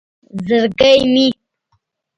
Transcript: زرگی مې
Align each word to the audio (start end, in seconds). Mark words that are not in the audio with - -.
زرگی 0.47 0.97
مې 1.13 1.27